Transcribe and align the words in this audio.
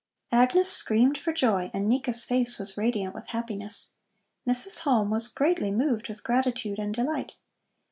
Agnes 0.31 0.71
screamed 0.71 1.15
for 1.15 1.31
joy 1.31 1.69
and 1.75 1.87
Nika's 1.87 2.25
face 2.25 2.57
was 2.57 2.75
radiant 2.75 3.13
with 3.13 3.27
happiness. 3.27 3.91
Mrs. 4.49 4.79
Halm 4.79 5.11
was 5.11 5.27
greatly 5.27 5.69
moved 5.69 6.09
with 6.09 6.23
gratitude 6.23 6.79
and 6.79 6.91
delight. 6.91 7.33